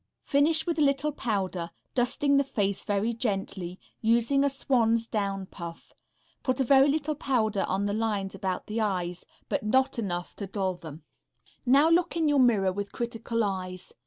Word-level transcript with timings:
_Finish 0.27 0.65
with 0.65 0.79
a 0.79 0.81
little 0.81 1.11
powder, 1.11 1.69
dusting 1.93 2.37
the 2.37 2.43
face 2.43 2.83
very 2.83 3.13
gently, 3.13 3.79
using 4.01 4.43
a 4.43 4.49
swan's 4.49 5.05
down 5.05 5.45
puff. 5.45 5.93
Put 6.41 6.59
a 6.59 6.63
very 6.63 6.87
little 6.89 7.13
powder 7.13 7.65
on 7.67 7.85
the 7.85 7.93
lines 7.93 8.33
about 8.33 8.65
the 8.65 8.81
eyes, 8.81 9.25
but 9.47 9.61
not 9.63 9.99
enough 9.99 10.35
to 10.37 10.47
dull 10.47 10.73
them. 10.73 11.03
Now 11.67 11.87
look 11.91 12.17
in 12.17 12.27
your 12.27 12.39
mirror 12.39 12.73
with 12.73 12.91
critical 12.91 13.43
eyes. 13.43 13.93